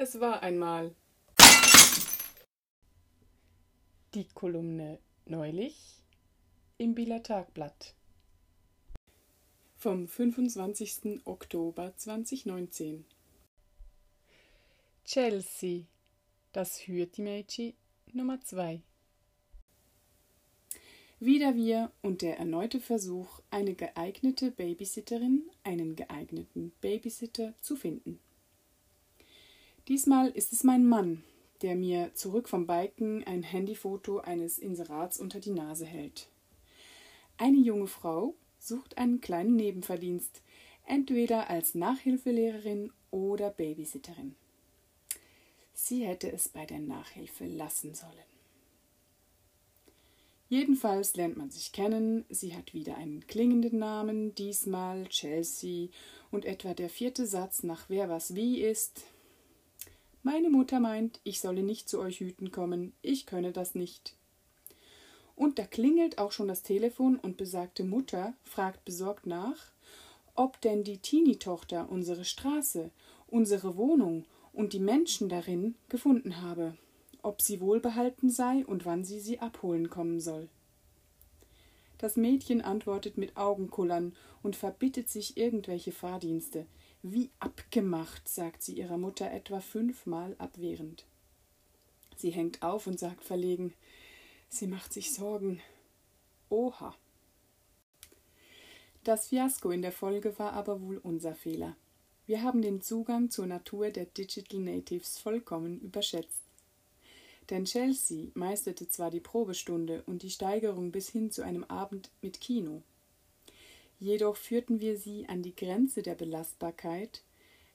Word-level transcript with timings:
Es 0.00 0.20
war 0.20 0.44
einmal. 0.44 0.94
Die 4.14 4.28
Kolumne 4.32 5.00
neulich 5.26 6.04
im 6.76 6.94
Bieler 6.94 7.20
Tagblatt 7.20 7.96
vom 9.76 10.06
25. 10.06 11.22
Oktober 11.24 11.96
2019. 11.96 13.06
Chelsea, 15.04 15.86
das 16.52 16.86
Hürtimädchen 16.86 17.74
Nummer 18.12 18.40
2. 18.40 18.80
Wieder 21.18 21.56
wir 21.56 21.90
und 22.02 22.22
der 22.22 22.38
erneute 22.38 22.78
Versuch, 22.78 23.40
eine 23.50 23.74
geeignete 23.74 24.52
Babysitterin, 24.52 25.50
einen 25.64 25.96
geeigneten 25.96 26.70
Babysitter 26.80 27.54
zu 27.60 27.74
finden. 27.74 28.20
Diesmal 29.88 30.28
ist 30.28 30.52
es 30.52 30.64
mein 30.64 30.86
Mann, 30.86 31.22
der 31.62 31.74
mir 31.74 32.14
zurück 32.14 32.50
vom 32.50 32.66
Biken 32.66 33.24
ein 33.24 33.42
Handyfoto 33.42 34.18
eines 34.18 34.58
Inserats 34.58 35.18
unter 35.18 35.40
die 35.40 35.50
Nase 35.50 35.86
hält. 35.86 36.28
Eine 37.38 37.56
junge 37.56 37.86
Frau 37.86 38.34
sucht 38.58 38.98
einen 38.98 39.22
kleinen 39.22 39.56
Nebenverdienst, 39.56 40.42
entweder 40.86 41.48
als 41.48 41.74
Nachhilfelehrerin 41.74 42.92
oder 43.10 43.48
Babysitterin. 43.48 44.34
Sie 45.72 46.04
hätte 46.04 46.30
es 46.30 46.50
bei 46.50 46.66
der 46.66 46.80
Nachhilfe 46.80 47.46
lassen 47.46 47.94
sollen. 47.94 48.12
Jedenfalls 50.50 51.16
lernt 51.16 51.38
man 51.38 51.50
sich 51.50 51.72
kennen, 51.72 52.26
sie 52.28 52.54
hat 52.54 52.74
wieder 52.74 52.96
einen 52.96 53.26
klingenden 53.26 53.78
Namen, 53.78 54.34
diesmal 54.34 55.06
Chelsea, 55.08 55.88
und 56.30 56.44
etwa 56.44 56.74
der 56.74 56.90
vierte 56.90 57.26
Satz 57.26 57.62
nach 57.62 57.88
wer 57.88 58.10
was 58.10 58.34
wie 58.34 58.60
ist, 58.60 59.04
meine 60.22 60.50
Mutter 60.50 60.80
meint, 60.80 61.20
ich 61.24 61.40
solle 61.40 61.62
nicht 61.62 61.88
zu 61.88 62.00
euch 62.00 62.20
hüten 62.20 62.50
kommen, 62.50 62.92
ich 63.02 63.26
könne 63.26 63.52
das 63.52 63.74
nicht. 63.74 64.14
Und 65.36 65.58
da 65.58 65.64
klingelt 65.64 66.18
auch 66.18 66.32
schon 66.32 66.48
das 66.48 66.62
Telefon 66.62 67.16
und 67.16 67.36
besagte 67.36 67.84
Mutter 67.84 68.34
fragt 68.42 68.84
besorgt 68.84 69.26
nach, 69.26 69.72
ob 70.34 70.60
denn 70.60 70.84
die 70.84 70.98
Teenie-Tochter 70.98 71.88
unsere 71.90 72.24
Straße, 72.24 72.90
unsere 73.28 73.76
Wohnung 73.76 74.24
und 74.52 74.72
die 74.72 74.80
Menschen 74.80 75.28
darin 75.28 75.76
gefunden 75.88 76.42
habe, 76.42 76.76
ob 77.22 77.40
sie 77.40 77.60
wohlbehalten 77.60 78.30
sei 78.30 78.64
und 78.66 78.84
wann 78.84 79.04
sie 79.04 79.20
sie 79.20 79.38
abholen 79.38 79.90
kommen 79.90 80.20
soll. 80.20 80.48
Das 81.98 82.16
Mädchen 82.16 82.60
antwortet 82.60 83.18
mit 83.18 83.36
Augenkullern 83.36 84.14
und 84.42 84.56
verbittet 84.56 85.08
sich 85.08 85.36
irgendwelche 85.36 85.92
Fahrdienste, 85.92 86.66
wie 87.02 87.30
abgemacht, 87.38 88.28
sagt 88.28 88.62
sie 88.62 88.74
ihrer 88.74 88.98
Mutter 88.98 89.30
etwa 89.30 89.60
fünfmal 89.60 90.34
abwehrend. 90.38 91.04
Sie 92.16 92.30
hängt 92.30 92.62
auf 92.62 92.86
und 92.86 92.98
sagt 92.98 93.24
verlegen, 93.24 93.74
sie 94.48 94.66
macht 94.66 94.92
sich 94.92 95.14
Sorgen. 95.14 95.60
Oha. 96.48 96.94
Das 99.04 99.28
Fiasko 99.28 99.70
in 99.70 99.82
der 99.82 99.92
Folge 99.92 100.38
war 100.38 100.52
aber 100.52 100.82
wohl 100.82 100.98
unser 100.98 101.34
Fehler. 101.34 101.76
Wir 102.26 102.42
haben 102.42 102.60
den 102.60 102.82
Zugang 102.82 103.30
zur 103.30 103.46
Natur 103.46 103.90
der 103.90 104.04
Digital 104.04 104.60
Natives 104.60 105.18
vollkommen 105.18 105.80
überschätzt. 105.80 106.42
Denn 107.48 107.64
Chelsea 107.64 108.26
meisterte 108.34 108.88
zwar 108.88 109.10
die 109.10 109.20
Probestunde 109.20 110.02
und 110.04 110.22
die 110.22 110.30
Steigerung 110.30 110.92
bis 110.92 111.08
hin 111.08 111.30
zu 111.30 111.42
einem 111.42 111.64
Abend 111.64 112.10
mit 112.20 112.40
Kino, 112.40 112.82
Jedoch 114.00 114.36
führten 114.36 114.80
wir 114.80 114.96
sie 114.96 115.28
an 115.28 115.42
die 115.42 115.56
Grenze 115.56 116.02
der 116.02 116.14
Belastbarkeit, 116.14 117.22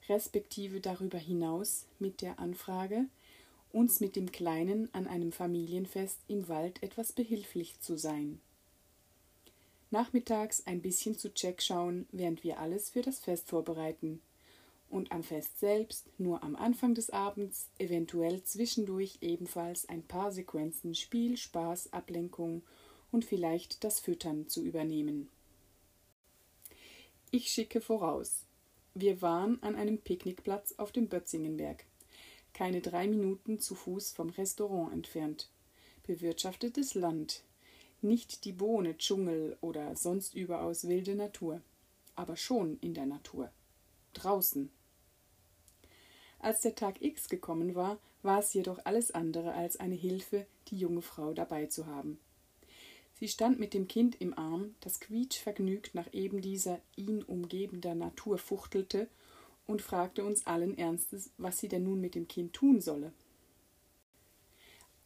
respektive 0.08 0.80
darüber 0.80 1.18
hinaus 1.18 1.86
mit 1.98 2.22
der 2.22 2.38
Anfrage, 2.38 3.06
uns 3.72 4.00
mit 4.00 4.16
dem 4.16 4.32
Kleinen 4.32 4.88
an 4.94 5.06
einem 5.06 5.32
Familienfest 5.32 6.20
im 6.28 6.48
Wald 6.48 6.82
etwas 6.82 7.12
behilflich 7.12 7.80
zu 7.80 7.98
sein. 7.98 8.40
Nachmittags 9.90 10.66
ein 10.66 10.80
bisschen 10.80 11.16
zu 11.18 11.32
Check 11.32 11.62
schauen, 11.62 12.06
während 12.10 12.42
wir 12.42 12.58
alles 12.58 12.90
für 12.90 13.02
das 13.02 13.18
Fest 13.18 13.48
vorbereiten. 13.48 14.20
Und 14.90 15.12
am 15.12 15.22
Fest 15.22 15.58
selbst, 15.58 16.06
nur 16.18 16.42
am 16.42 16.56
Anfang 16.56 16.94
des 16.94 17.10
Abends, 17.10 17.68
eventuell 17.78 18.42
zwischendurch 18.44 19.18
ebenfalls 19.20 19.88
ein 19.88 20.02
paar 20.02 20.32
Sequenzen 20.32 20.94
Spiel, 20.94 21.36
Spaß, 21.36 21.92
Ablenkung 21.92 22.62
und 23.12 23.24
vielleicht 23.24 23.84
das 23.84 24.00
Füttern 24.00 24.48
zu 24.48 24.62
übernehmen. 24.62 25.28
Ich 27.36 27.50
schicke 27.50 27.80
voraus. 27.80 28.44
Wir 28.94 29.20
waren 29.20 29.60
an 29.60 29.74
einem 29.74 29.98
Picknickplatz 29.98 30.74
auf 30.76 30.92
dem 30.92 31.08
Bötzingenberg, 31.08 31.84
keine 32.52 32.80
drei 32.80 33.08
Minuten 33.08 33.58
zu 33.58 33.74
Fuß 33.74 34.12
vom 34.12 34.30
Restaurant 34.30 34.92
entfernt. 34.92 35.50
Bewirtschaftetes 36.06 36.94
Land, 36.94 37.42
nicht 38.02 38.44
die 38.44 38.52
Bohne, 38.52 38.96
Dschungel 38.98 39.58
oder 39.62 39.96
sonst 39.96 40.36
überaus 40.36 40.86
wilde 40.86 41.16
Natur, 41.16 41.60
aber 42.14 42.36
schon 42.36 42.78
in 42.78 42.94
der 42.94 43.06
Natur, 43.06 43.50
draußen. 44.12 44.70
Als 46.38 46.60
der 46.60 46.76
Tag 46.76 47.02
X 47.02 47.28
gekommen 47.28 47.74
war, 47.74 47.98
war 48.22 48.38
es 48.38 48.54
jedoch 48.54 48.78
alles 48.84 49.10
andere 49.10 49.54
als 49.54 49.76
eine 49.80 49.96
Hilfe, 49.96 50.46
die 50.68 50.78
junge 50.78 51.02
Frau 51.02 51.34
dabei 51.34 51.66
zu 51.66 51.86
haben. 51.86 52.20
Sie 53.14 53.28
stand 53.28 53.58
mit 53.58 53.74
dem 53.74 53.86
Kind 53.88 54.20
im 54.20 54.36
Arm, 54.36 54.74
das 54.80 55.00
quietschvergnügt 55.00 55.94
nach 55.94 56.12
eben 56.12 56.40
dieser 56.40 56.80
ihn 56.96 57.22
umgebender 57.22 57.94
Natur 57.94 58.38
fuchtelte, 58.38 59.08
und 59.66 59.80
fragte 59.80 60.24
uns 60.24 60.46
allen 60.46 60.76
Ernstes, 60.76 61.30
was 61.38 61.58
sie 61.58 61.68
denn 61.68 61.84
nun 61.84 62.00
mit 62.00 62.14
dem 62.14 62.28
Kind 62.28 62.52
tun 62.52 62.80
solle. 62.80 63.12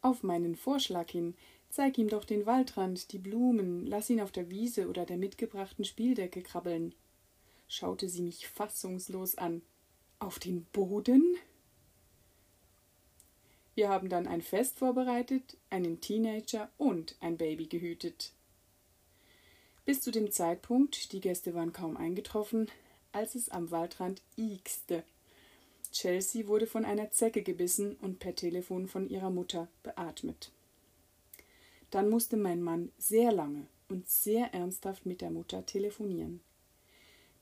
Auf 0.01 0.23
meinen 0.23 0.55
Vorschlag 0.55 1.09
hin, 1.09 1.33
zeig 1.69 1.97
ihm 1.97 2.09
doch 2.09 2.25
den 2.25 2.45
Waldrand, 2.45 3.11
die 3.11 3.19
Blumen, 3.19 3.85
lass 3.85 4.09
ihn 4.09 4.21
auf 4.21 4.31
der 4.31 4.49
Wiese 4.49 4.89
oder 4.89 5.05
der 5.05 5.17
mitgebrachten 5.17 5.85
Spieldecke 5.85 6.41
krabbeln, 6.41 6.93
schaute 7.67 8.09
sie 8.09 8.21
mich 8.21 8.47
fassungslos 8.47 9.37
an. 9.37 9.61
Auf 10.19 10.39
den 10.39 10.65
Boden? 10.73 11.37
Wir 13.79 13.87
haben 13.87 14.09
dann 14.09 14.27
ein 14.27 14.41
Fest 14.41 14.77
vorbereitet, 14.77 15.55
einen 15.69 16.01
Teenager 16.01 16.69
und 16.77 17.15
ein 17.21 17.37
Baby 17.37 17.65
gehütet. 17.67 18.33
Bis 19.85 20.01
zu 20.01 20.11
dem 20.11 20.33
Zeitpunkt, 20.33 21.13
die 21.13 21.21
Gäste 21.21 21.53
waren 21.53 21.71
kaum 21.71 21.95
eingetroffen, 21.95 22.69
als 23.13 23.35
es 23.35 23.47
am 23.47 23.71
Waldrand 23.71 24.21
iekste. 24.35 25.05
Chelsea 25.93 26.47
wurde 26.47 26.67
von 26.67 26.83
einer 26.83 27.11
Zecke 27.11 27.41
gebissen 27.41 27.95
und 28.01 28.19
per 28.19 28.35
Telefon 28.35 28.89
von 28.89 29.07
ihrer 29.07 29.29
Mutter 29.29 29.69
beatmet. 29.81 30.51
Dann 31.89 32.09
musste 32.09 32.35
mein 32.35 32.61
Mann 32.61 32.91
sehr 32.97 33.31
lange 33.31 33.65
und 33.87 34.09
sehr 34.09 34.53
ernsthaft 34.53 35.05
mit 35.05 35.21
der 35.21 35.31
Mutter 35.31 35.65
telefonieren. 35.65 36.41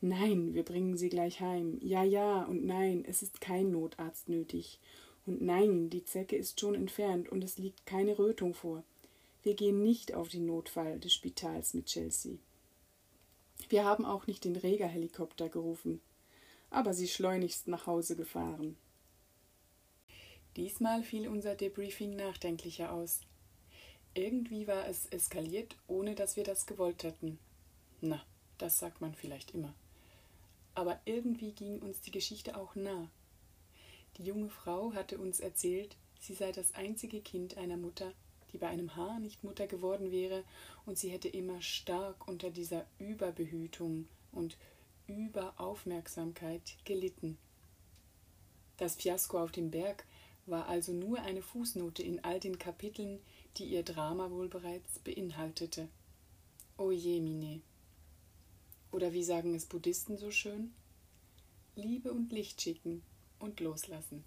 Nein, 0.01 0.53
wir 0.53 0.61
bringen 0.61 0.97
sie 0.97 1.09
gleich 1.09 1.41
heim. 1.41 1.79
Ja, 1.81 2.03
ja 2.03 2.43
und 2.43 2.63
nein, 2.63 3.05
es 3.07 3.23
ist 3.23 3.41
kein 3.41 3.71
Notarzt 3.71 4.29
nötig. 4.29 4.79
Und 5.27 5.41
nein, 5.41 5.89
die 5.89 6.05
Zecke 6.05 6.37
ist 6.37 6.59
schon 6.59 6.73
entfernt 6.73 7.29
und 7.29 7.43
es 7.43 7.57
liegt 7.57 7.85
keine 7.85 8.17
Rötung 8.17 8.53
vor. 8.53 8.83
Wir 9.43 9.55
gehen 9.55 9.83
nicht 9.83 10.13
auf 10.13 10.29
den 10.29 10.45
Notfall 10.45 10.99
des 10.99 11.13
Spitals 11.13 11.73
mit 11.73 11.85
Chelsea. 11.85 12.37
Wir 13.69 13.83
haben 13.83 14.05
auch 14.05 14.25
nicht 14.25 14.45
den 14.45 14.55
Reger-Helikopter 14.55 15.49
gerufen, 15.49 16.01
aber 16.69 16.93
sie 16.93 17.09
schleunigst 17.09 17.67
nach 17.67 17.87
Hause 17.87 18.15
gefahren. 18.15 18.77
Diesmal 20.55 21.03
fiel 21.03 21.27
unser 21.27 21.55
Debriefing 21.55 22.15
nachdenklicher 22.15 22.93
aus. 22.93 23.19
Irgendwie 24.13 24.65
war 24.65 24.87
es 24.87 25.07
eskaliert, 25.07 25.75
ohne 25.87 26.15
dass 26.15 26.37
wir 26.37 26.43
das 26.45 26.65
gewollt 26.65 27.03
hätten. 27.03 27.37
Na, 27.99 28.23
das 28.57 28.79
sagt 28.79 29.01
man 29.01 29.13
vielleicht 29.13 29.51
immer. 29.51 29.73
Aber 30.73 30.99
irgendwie 31.05 31.51
ging 31.51 31.79
uns 31.79 32.01
die 32.01 32.11
Geschichte 32.11 32.55
auch 32.55 32.75
nah. 32.75 33.09
Die 34.17 34.23
junge 34.23 34.49
Frau 34.49 34.93
hatte 34.93 35.19
uns 35.19 35.39
erzählt, 35.39 35.95
sie 36.19 36.33
sei 36.33 36.51
das 36.51 36.73
einzige 36.73 37.21
Kind 37.21 37.57
einer 37.57 37.77
Mutter, 37.77 38.11
die 38.51 38.57
bei 38.57 38.67
einem 38.67 38.95
Haar 38.95 39.19
nicht 39.19 39.43
Mutter 39.43 39.67
geworden 39.67 40.11
wäre, 40.11 40.43
und 40.85 40.97
sie 40.97 41.09
hätte 41.09 41.27
immer 41.27 41.61
stark 41.61 42.27
unter 42.27 42.49
dieser 42.49 42.85
Überbehütung 42.97 44.07
und 44.31 44.57
Überaufmerksamkeit 45.07 46.77
gelitten. 46.83 47.37
Das 48.77 48.95
Fiasko 48.95 49.39
auf 49.39 49.51
dem 49.51 49.71
Berg 49.71 50.05
war 50.45 50.67
also 50.67 50.93
nur 50.93 51.19
eine 51.21 51.41
Fußnote 51.41 52.01
in 52.01 52.23
all 52.23 52.39
den 52.39 52.57
Kapiteln, 52.57 53.19
die 53.57 53.65
ihr 53.65 53.83
Drama 53.83 54.31
wohl 54.31 54.47
bereits 54.47 54.99
beinhaltete. 54.99 55.89
O 56.77 56.91
je, 56.91 57.19
Mine. 57.19 57.61
Oder 58.91 59.13
wie 59.13 59.23
sagen 59.23 59.53
es 59.53 59.65
Buddhisten 59.65 60.17
so 60.17 60.31
schön? 60.31 60.73
Liebe 61.75 62.11
und 62.11 62.31
Licht 62.31 62.61
schicken, 62.61 63.03
und 63.39 63.59
loslassen. 63.59 64.23